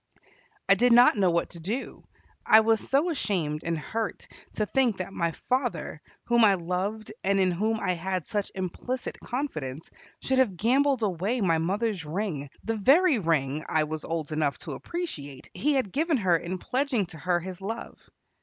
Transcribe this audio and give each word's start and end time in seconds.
I 0.67 0.73
did 0.73 0.91
not 0.93 1.15
know 1.15 1.29
what 1.29 1.51
to 1.51 1.59
do. 1.59 2.03
I 2.43 2.61
was 2.61 2.79
so 2.89 3.11
ashamed 3.11 3.63
and 3.63 3.77
hurt 3.77 4.27
to 4.53 4.65
think 4.65 4.97
that 4.97 5.13
my 5.13 5.31
father, 5.47 6.01
whom 6.23 6.43
I 6.43 6.55
loved 6.55 7.13
and 7.23 7.39
in 7.39 7.51
whom 7.51 7.79
I 7.79 7.91
had 7.91 8.25
such 8.25 8.51
implicit 8.55 9.19
confidence, 9.19 9.91
should 10.19 10.39
have 10.39 10.57
gambled 10.57 11.03
away 11.03 11.39
my 11.39 11.59
mother's 11.59 12.03
ring, 12.03 12.49
the 12.63 12.77
very 12.77 13.19
ring 13.19 13.63
I 13.69 13.83
was 13.83 14.03
old 14.03 14.31
enough 14.31 14.57
to 14.63 14.71
appreciate 14.71 15.51
he 15.53 15.73
had 15.75 15.91
given 15.91 16.17
her 16.17 16.35
in 16.35 16.57
pledging 16.57 17.05
to 17.13 17.19
her 17.19 17.39
his 17.39 17.61
love. 17.61 17.99